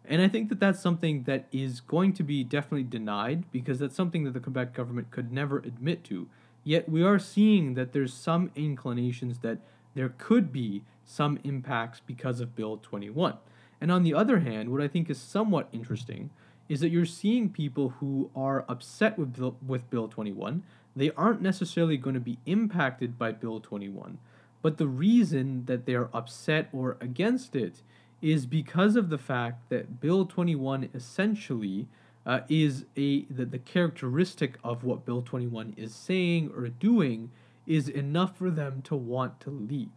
[0.06, 3.94] And I think that that's something that is going to be definitely denied because that's
[3.94, 6.28] something that the Quebec government could never admit to
[6.64, 9.58] Yet we are seeing that there's some inclinations that
[9.94, 13.36] there could be some impacts because of Bill 21.
[13.80, 16.30] And on the other hand, what I think is somewhat interesting
[16.68, 20.62] is that you're seeing people who are upset with Bill, with Bill 21.
[20.96, 24.18] They aren't necessarily going to be impacted by Bill 21,
[24.62, 27.82] but the reason that they are upset or against it
[28.22, 31.86] is because of the fact that Bill 21 essentially
[32.24, 37.30] uh, is a the, the characteristic of what Bill 21 is saying or doing
[37.66, 39.90] is enough for them to want to leave.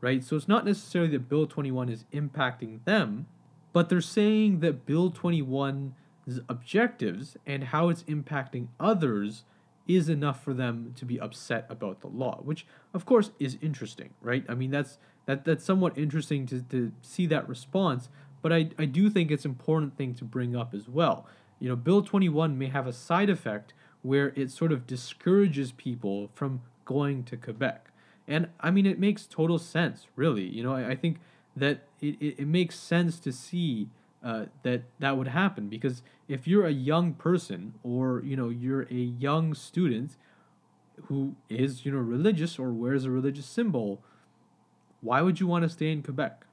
[0.00, 0.22] Right?
[0.22, 3.26] So it's not necessarily that Bill 21 is impacting them,
[3.72, 9.44] but they're saying that Bill 21's objectives and how it's impacting others
[9.88, 14.10] is enough for them to be upset about the law, which of course is interesting,
[14.20, 14.44] right?
[14.48, 18.08] I mean that's that that's somewhat interesting to, to see that response,
[18.42, 21.26] but I, I do think it's important thing to bring up as well.
[21.58, 23.72] You know, Bill 21 may have a side effect
[24.02, 27.90] where it sort of discourages people from going to Quebec.
[28.26, 30.44] And I mean, it makes total sense, really.
[30.44, 31.18] You know, I, I think
[31.56, 33.88] that it, it, it makes sense to see
[34.22, 38.82] uh, that that would happen because if you're a young person or, you know, you're
[38.82, 40.16] a young student
[41.04, 44.02] who is, you know, religious or wears a religious symbol,
[45.00, 46.44] why would you want to stay in Quebec?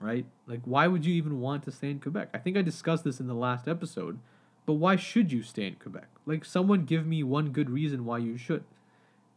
[0.00, 0.24] right?
[0.46, 2.30] Like, why would you even want to stay in Quebec?
[2.34, 4.18] I think I discussed this in the last episode,
[4.66, 6.08] but why should you stay in Quebec?
[6.26, 8.64] Like, someone give me one good reason why you should.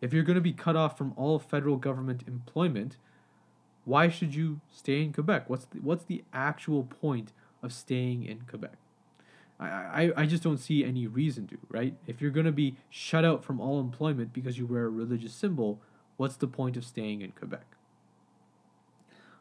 [0.02, 2.98] If you're going to be cut off from all federal government employment,
[3.86, 5.50] why should you stay in Quebec?
[5.50, 8.78] What's the, what's the actual point of staying in Quebec?
[9.60, 11.96] I, I, I just don't see any reason to, right?
[12.08, 15.34] If you're going to be shut out from all employment because you wear a religious
[15.34, 15.80] symbol,
[16.17, 17.65] what's the point of staying in Quebec?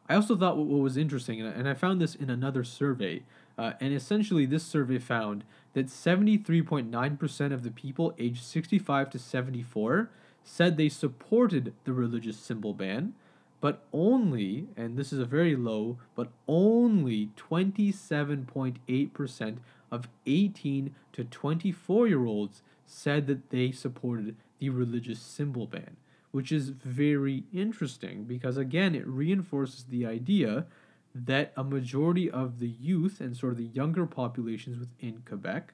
[0.09, 3.23] I also thought what was interesting, and I found this in another survey,
[3.57, 10.11] uh, and essentially this survey found that 73.9% of the people aged 65 to 74
[10.45, 13.15] said they supported the religious symbol ban,
[13.63, 19.59] but only, and this is a very low, but only 27.8%
[19.93, 25.97] of 18 to 24 year olds said that they supported the religious symbol ban,
[26.33, 30.67] which is very interesting because, again, it reinforces the idea
[31.15, 35.73] that a majority of the youth and sort of the younger populations within Quebec,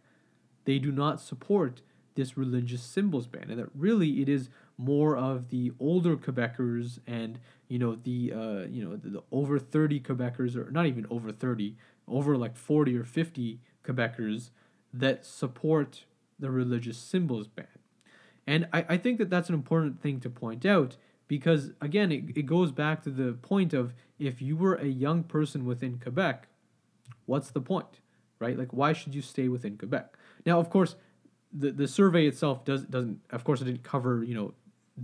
[0.66, 1.80] they do not support
[2.16, 7.40] this religious symbols ban, and that really it is more of the older Quebecers and
[7.66, 11.32] you know the uh, you know the, the over thirty Quebecers or not even over
[11.32, 14.50] thirty, over like forty or fifty Quebecers
[14.94, 16.04] that support
[16.38, 17.66] the religious symbols ban,
[18.46, 22.36] and I, I think that that's an important thing to point out because again it,
[22.36, 26.46] it goes back to the point of if you were a young person within Quebec,
[27.26, 28.00] what's the point,
[28.38, 28.56] right?
[28.56, 30.16] Like why should you stay within Quebec?
[30.46, 30.94] Now of course
[31.52, 34.54] the the survey itself does doesn't of course it didn't cover you know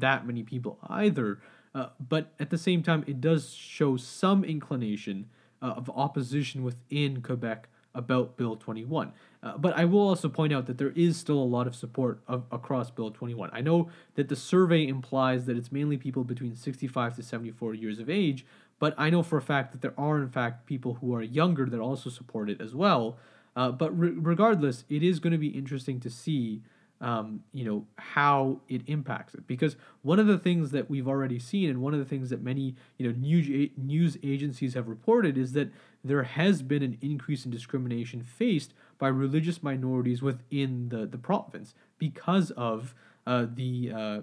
[0.01, 1.39] that many people either
[1.75, 5.27] uh, but at the same time it does show some inclination
[5.63, 9.13] uh, of opposition within Quebec about Bill 21.
[9.43, 12.21] Uh, but I will also point out that there is still a lot of support
[12.27, 13.51] of, across Bill 21.
[13.53, 17.99] I know that the survey implies that it's mainly people between 65 to 74 years
[17.99, 18.45] of age,
[18.79, 21.67] but I know for a fact that there are, in fact, people who are younger
[21.67, 23.17] that also support it as well.
[23.55, 26.63] Uh, but re- regardless, it is going to be interesting to see,
[27.01, 29.47] um, you know, how it impacts it.
[29.47, 32.43] Because one of the things that we've already seen, and one of the things that
[32.43, 35.71] many, you know, news news agencies have reported, is that
[36.03, 41.75] there has been an increase in discrimination faced by religious minorities within the the province
[41.99, 42.95] because of
[43.27, 44.21] uh, the uh,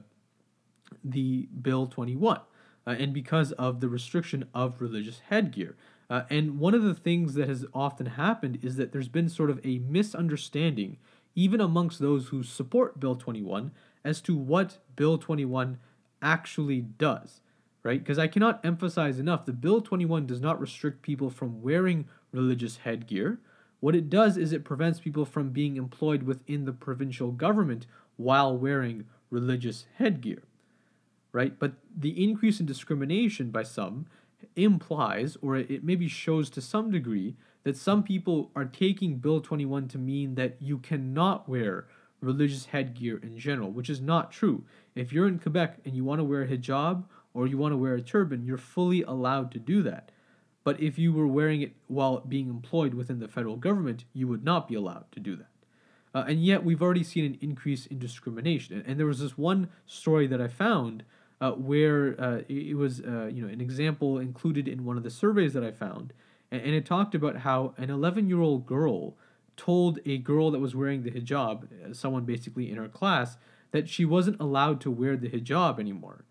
[1.04, 2.42] the Bill twenty one.
[2.88, 5.76] Uh, and because of the restriction of religious headgear.
[6.10, 9.52] Uh, and one of the things that has often happened is that there's been sort
[9.52, 10.98] of a misunderstanding,
[11.36, 13.72] even amongst those who support Bill 21,
[14.04, 15.78] as to what Bill 21
[16.22, 17.42] actually does,
[17.84, 18.00] right?
[18.00, 22.78] Because I cannot emphasize enough that Bill 21 does not restrict people from wearing religious
[22.78, 23.40] headgear.
[23.80, 28.56] What it does is it prevents people from being employed within the provincial government while
[28.56, 30.44] wearing religious headgear,
[31.32, 31.58] right?
[31.58, 34.06] But the increase in discrimination by some
[34.56, 39.88] implies, or it maybe shows to some degree, that some people are taking Bill 21
[39.90, 41.88] to mean that you cannot wear
[42.22, 44.64] religious headgear in general, which is not true.
[44.96, 47.78] If you're in Quebec and you want to wear a hijab or you want to
[47.78, 50.12] wear a turban, you're fully allowed to do that.
[50.64, 54.44] But if you were wearing it while being employed within the federal government, you would
[54.44, 55.48] not be allowed to do that.
[56.14, 58.76] Uh, and yet, we've already seen an increase in discrimination.
[58.76, 61.04] And, and there was this one story that I found
[61.40, 65.10] uh, where uh, it was uh, you know an example included in one of the
[65.10, 66.14] surveys that I found,
[66.52, 69.16] and, it talked about how an 11 year old girl
[69.58, 73.38] told a girl that was wearing the hijab, uh, someone basically in her class,
[73.72, 76.26] that she wasn't allowed to wear the hijab anymore.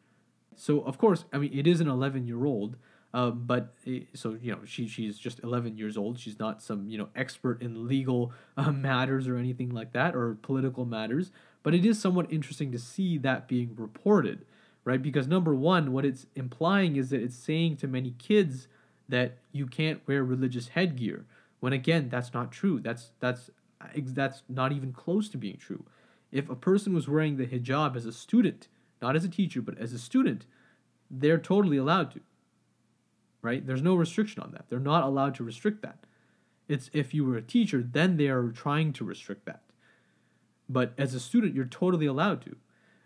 [0.56, 2.76] So of course, I mean, it is an 11 year old.
[3.12, 6.88] Uh, but it, so you know she she's just 11 years old she's not some
[6.88, 11.32] you know expert in legal uh, matters or anything like that or political matters
[11.64, 14.46] but it is somewhat interesting to see that being reported
[14.84, 15.02] right?
[15.02, 18.68] Because number one, what it's implying is that it's saying to many kids
[19.10, 21.26] that you can't wear religious headgear.
[21.60, 22.80] When again, that's not true.
[22.80, 23.50] That's that's
[23.96, 25.84] that's not even close to being true.
[26.32, 28.68] If a person was wearing the hijab as a student,
[29.02, 30.46] not as a teacher, but as a student,
[31.10, 32.20] they're totally allowed to.
[33.42, 33.66] Right?
[33.66, 34.66] There's no restriction on that.
[34.68, 36.04] They're not allowed to restrict that.
[36.68, 39.62] It's if you were a teacher, then they are trying to restrict that.
[40.68, 42.56] But as a student, you're totally allowed to.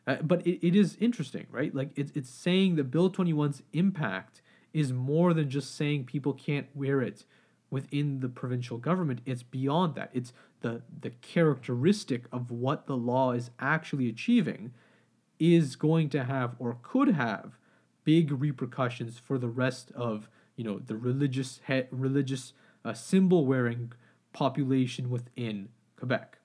[0.07, 1.75] Uh, but it, it is interesting, right?
[1.75, 4.43] Like it's, it's saying that Bill 21's impact
[4.75, 7.25] is more than just saying people can't wear it
[7.71, 9.21] within the provincial government.
[9.25, 10.11] It's beyond that.
[10.13, 14.73] It's the, the characteristic of what the law is actually achieving
[15.39, 17.59] is going to have or could have
[18.05, 22.53] big repercussions for the rest of you know the religious he- religious
[22.85, 23.93] uh, symbol wearing
[24.33, 26.39] population within Quebec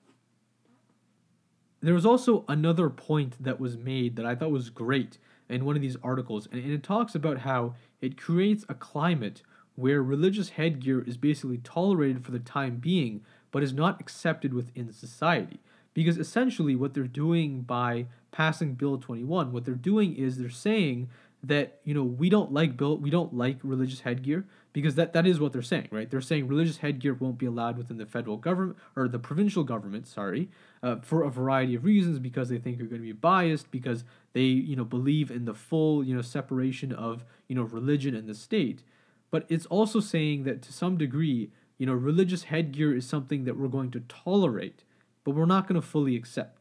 [1.80, 5.76] there was also another point that was made that I thought was great in one
[5.76, 9.42] of these articles, and, it talks about how it creates a climate
[9.76, 14.92] where religious headgear is basically tolerated for the time being, but is not accepted within
[14.92, 15.60] society.
[15.94, 21.08] Because essentially, what they're doing by passing Bill 21, what they're doing is they're saying
[21.42, 25.26] that you know we don't like bill we don't like religious headgear because that that
[25.26, 26.10] is what they're saying right?
[26.10, 30.06] They're saying religious headgear won't be allowed within the federal government or the provincial government
[30.06, 30.50] sorry
[30.82, 34.04] uh, for a variety of reasons because they think you're going to be biased because
[34.32, 38.28] they you know believe in the full you know separation of you know religion and
[38.28, 38.82] the state.
[39.30, 43.56] But it's also saying that to some degree you know religious headgear is something that
[43.56, 44.84] we're going to tolerate
[45.22, 46.60] but we're not going to fully accept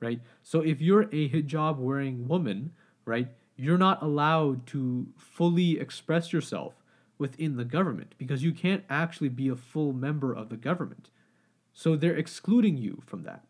[0.00, 0.20] right?
[0.42, 2.72] So if you're a hijab wearing woman
[3.04, 3.28] right
[3.58, 6.74] you're not allowed to fully express yourself
[7.18, 11.10] within the government because you can't actually be a full member of the government.
[11.74, 13.44] So they're excluding you from that.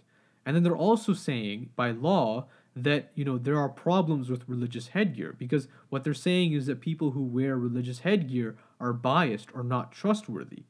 [0.47, 4.89] And then they're also saying by law that you know there are problems with religious
[4.89, 9.63] headgear because what they're saying is that people who wear religious headgear are biased or
[9.63, 10.63] not trustworthy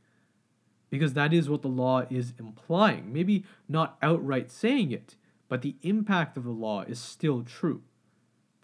[0.90, 5.16] because that is what the law is implying maybe not outright saying it
[5.48, 7.82] but the impact of the law is still true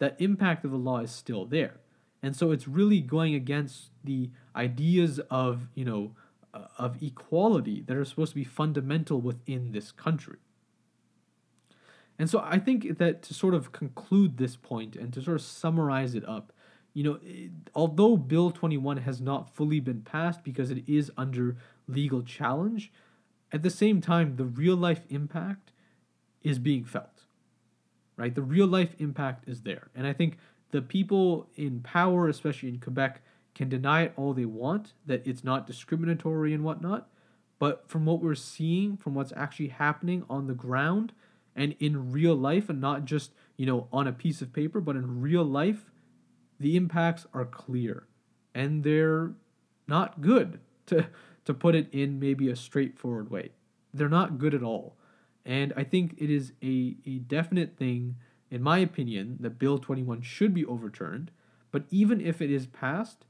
[0.05, 1.81] that impact of the law is still there.
[2.23, 6.13] And so it's really going against the ideas of you know
[6.53, 10.39] uh, of equality that are supposed to be fundamental within this country.
[12.19, 15.43] And so I think that to sort of conclude this point and to sort of
[15.43, 16.53] summarize it up,
[16.93, 21.57] you know, it, although Bill 21 has not fully been passed because it is under
[21.89, 22.93] legal challenge,
[23.51, 25.73] at the same time, the real life impact
[26.43, 27.25] is being felt,
[28.17, 28.35] right?
[28.35, 29.91] The real life impact is there.
[29.95, 30.39] And I think
[30.71, 33.23] the people in power, especially in Quebec,
[33.55, 37.09] can deny it all they want, that it's not discriminatory and whatnot.
[37.59, 41.13] But from what we're seeing, from what's actually happening on the ground,
[41.57, 44.97] and in real life and not just you know on a piece of paper but
[44.97, 45.91] in real life
[46.59, 48.07] the impacts are clear
[48.55, 49.33] and they're
[49.87, 51.07] not good to
[51.45, 53.51] to put it in maybe a straightforward way
[53.93, 54.97] they're not good at all
[55.45, 58.17] and i think it is a, a definite thing
[58.51, 61.31] in my opinion that bill 21 should be overturned
[61.71, 63.25] but even if it is passed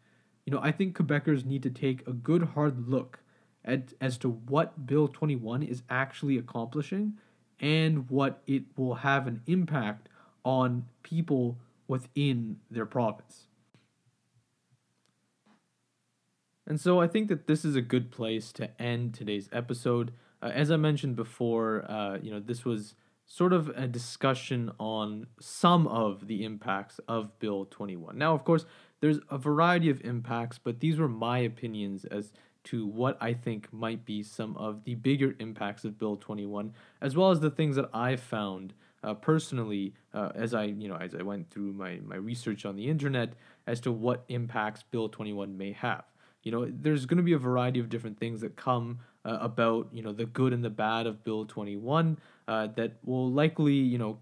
[0.44, 3.20] you know i think quebecers need to take a good hard look
[3.64, 7.14] at as to what bill 21 is actually accomplishing
[7.60, 10.08] and what it will have an impact
[10.44, 11.58] on people
[11.88, 13.44] within their province.
[16.66, 20.12] And so I think that this is a good place to end today's episode.
[20.45, 22.95] Uh, as I mentioned before, uh, you know, this was
[23.26, 28.18] sort of a discussion on some of the impacts of Bill 21.
[28.18, 28.66] Now, of course,
[29.01, 32.32] there's a variety of impacts, but these were my opinions as
[32.64, 37.16] to what I think might be some of the bigger impacts of Bill 21, as
[37.16, 41.14] well as the things that I found uh, personally uh, as I you know as
[41.14, 43.34] I went through my my research on the internet
[43.66, 46.05] as to what impacts Bill 21 may have.
[46.42, 49.88] You know, there's going to be a variety of different things that come uh, about
[49.92, 52.18] you know the good and the bad of Bill 21
[52.48, 54.18] uh, that will likely you know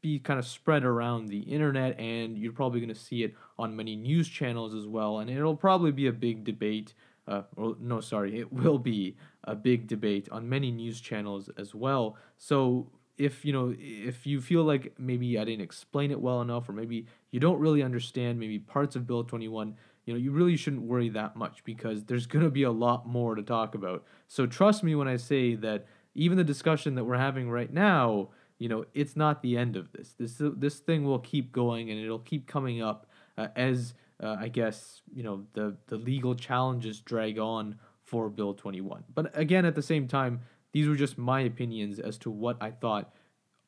[0.00, 3.74] be kind of spread around the internet and you're probably going to see it on
[3.74, 6.94] many news channels as well and it'll probably be a big debate
[7.30, 11.74] uh, or no, sorry, it will be a big debate on many news channels as
[11.74, 12.16] well.
[12.36, 16.68] So if you know if you feel like maybe I didn't explain it well enough,
[16.68, 19.76] or maybe you don't really understand maybe parts of Bill Twenty One,
[20.10, 23.36] you know you really shouldn't worry that much because there's gonna be a lot more
[23.36, 24.04] to talk about.
[24.26, 25.86] So trust me when I say that
[26.16, 29.92] even the discussion that we're having right now, you know, it's not the end of
[29.92, 30.14] this.
[30.18, 33.06] This this thing will keep going and it'll keep coming up
[33.38, 38.52] uh, as uh, I guess you know the the legal challenges drag on for Bill
[38.52, 39.04] 21.
[39.14, 40.40] But again, at the same time,
[40.72, 43.14] these were just my opinions as to what I thought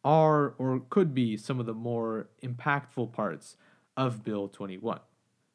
[0.03, 3.57] are or could be some of the more impactful parts
[3.97, 4.99] of Bill 21.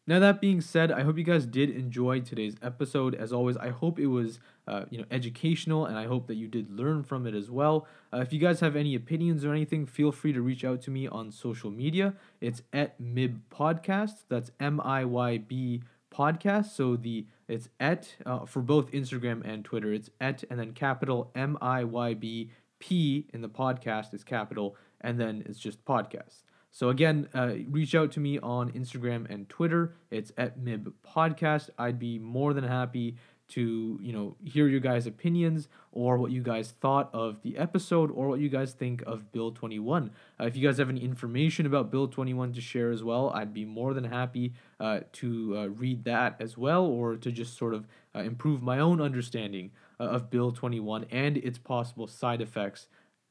[0.09, 3.13] Now that being said, I hope you guys did enjoy today's episode.
[3.13, 6.47] As always, I hope it was uh, you know educational, and I hope that you
[6.47, 7.85] did learn from it as well.
[8.13, 10.91] Uh, if you guys have any opinions or anything, feel free to reach out to
[10.91, 12.13] me on social media.
[12.39, 14.23] It's at Mib Podcast.
[14.29, 16.67] That's M I Y B Podcast.
[16.67, 19.91] So the it's at uh, for both Instagram and Twitter.
[19.91, 22.49] It's at and then capital M I Y B
[22.79, 26.43] P in the podcast is capital, and then it's just podcast.
[26.77, 29.95] So again, uh, reach out to me on Instagram and Twitter.
[30.11, 31.71] It's at Mib Podcast.
[31.79, 33.15] I'd be more than happy
[33.47, 38.11] to you know hear your guys' opinions or what you guys thought of the episode
[38.11, 40.11] or what you guys think of Bill 21.
[40.39, 43.55] Uh, if you guys have any information about Bill 21 to share as well, I'd
[43.55, 47.73] be more than happy uh, to uh, read that as well or to just sort
[47.73, 52.85] of uh, improve my own understanding uh, of Bill 21 and its possible side effects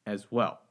[0.05, 0.66] as well.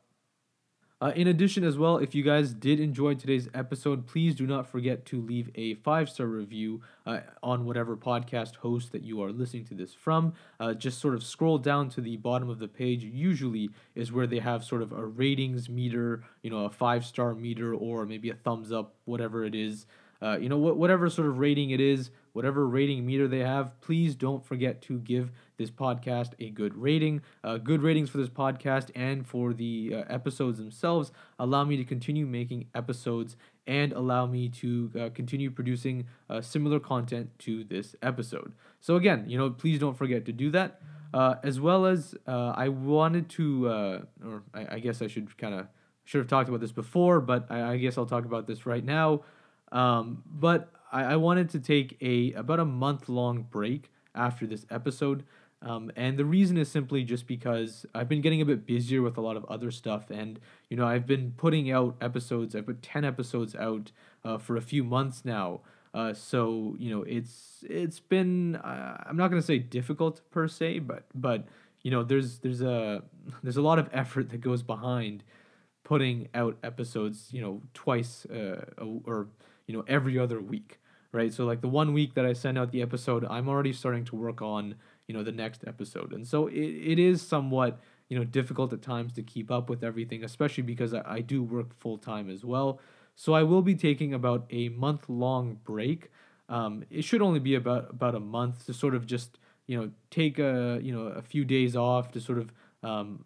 [1.06, 4.68] Uh, in addition, as well, if you guys did enjoy today's episode, please do not
[4.68, 9.32] forget to leave a five star review uh, on whatever podcast host that you are
[9.32, 10.34] listening to this from.
[10.60, 14.26] Uh, just sort of scroll down to the bottom of the page, usually is where
[14.26, 18.32] they have sort of a ratings meter, you know, a five star meter, or maybe
[18.32, 19.86] a thumbs up, whatever it is.
[20.24, 23.80] Uh, you know, wh- whatever sort of rating it is, whatever rating meter they have,
[23.80, 27.22] please don't forget to give this podcast a good rating.
[27.46, 31.86] Uh, good ratings for this podcast and for the uh, episodes themselves allow me to
[31.86, 37.96] continue making episodes and allow me to uh, continue producing uh, similar content to this
[38.02, 38.52] episode.
[38.82, 40.82] So, again, you know, please don't forget to do that.
[41.14, 43.68] Uh, as well as uh, I wanted to,
[44.26, 45.68] or I, I, guess I should kind of
[46.04, 48.84] should have talked about this before, but I, I guess I'll talk about this right
[48.84, 49.22] now.
[49.72, 54.66] Um, but I, I wanted to take a about a month long break after this
[54.72, 55.24] episode.
[55.62, 59.18] Um, and the reason is simply just because I've been getting a bit busier with
[59.18, 60.12] a lot of other stuff.
[60.12, 60.40] And,
[60.70, 63.92] you know, I've been putting out episodes, I've put 10 episodes out
[64.24, 65.62] uh, for a few months now.
[65.94, 70.80] Uh, so you know it's it's been uh, I'm not gonna say difficult per se,
[70.80, 71.48] but but
[71.84, 73.02] you know there's there's a
[73.44, 75.24] there's a lot of effort that goes behind
[75.86, 78.66] putting out episodes you know twice uh,
[79.06, 79.30] or
[79.68, 80.80] you know every other week
[81.16, 81.34] right?
[81.34, 84.16] So like the one week that i send out the episode i'm already starting to
[84.16, 84.76] work on
[85.08, 86.14] you know the next episode.
[86.14, 86.56] And so it,
[86.94, 90.94] it is somewhat you know difficult at times to keep up with everything especially because
[90.94, 92.80] i, I do work full-time as well.
[93.16, 96.12] So i will be taking about a month long break.
[96.48, 99.92] Um, it should only be about about a month to sort of just you know
[100.12, 102.52] take a you know a few days off to sort of
[102.84, 103.24] um,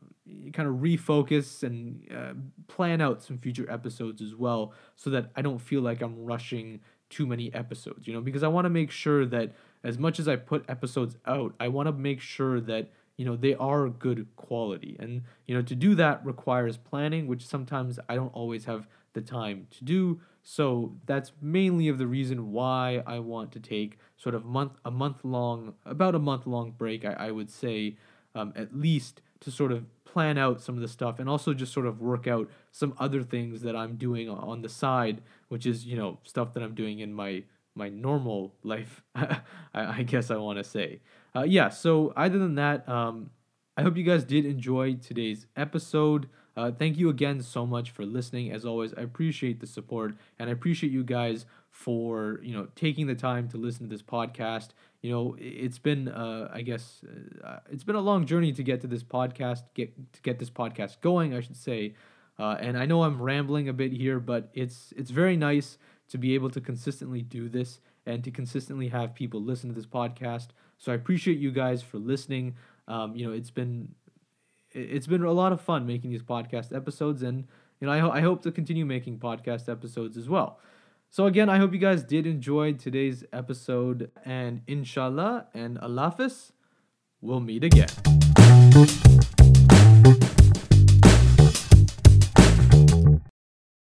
[0.53, 2.33] kind of refocus and uh,
[2.67, 6.79] plan out some future episodes as well so that I don't feel like I'm rushing
[7.09, 9.51] too many episodes, you know, because I want to make sure that
[9.83, 13.35] as much as I put episodes out, I want to make sure that you know
[13.35, 14.95] they are good quality.
[14.99, 19.21] And you know to do that requires planning which sometimes i don't always have the
[19.21, 20.21] time to do.
[20.41, 24.91] So that's mainly of the reason why i want to take sort of month a
[24.91, 27.97] month long about a month long break i, I would say
[28.35, 31.73] um, at least to sort of plan out some of the stuff and also just
[31.73, 35.85] sort of work out some other things that i'm doing on the side which is
[35.85, 37.43] you know stuff that i'm doing in my
[37.75, 39.41] my normal life I,
[39.73, 41.01] I guess i want to say
[41.35, 43.29] uh, yeah, so other than that, um,
[43.77, 46.27] I hope you guys did enjoy today's episode.
[46.57, 48.51] Uh, thank you again so much for listening.
[48.51, 53.07] As always, I appreciate the support and I appreciate you guys for you know taking
[53.07, 54.69] the time to listen to this podcast.
[55.01, 57.01] You know, it's been uh, I guess
[57.43, 60.49] uh, it's been a long journey to get to this podcast, get to get this
[60.49, 61.93] podcast going, I should say.
[62.39, 65.77] Uh, and I know I'm rambling a bit here, but it's it's very nice
[66.07, 69.85] to be able to consistently do this and to consistently have people listen to this
[69.85, 70.47] podcast.
[70.77, 72.55] So I appreciate you guys for listening.
[72.87, 73.93] Um, you know, it's been
[74.71, 77.45] it's been a lot of fun making these podcast episodes, and
[77.79, 80.59] you know, I, ho- I hope to continue making podcast episodes as well.
[81.09, 86.53] So again, I hope you guys did enjoy today's episode, and inshallah and Allah hafiz,
[87.19, 88.08] we'll meet again.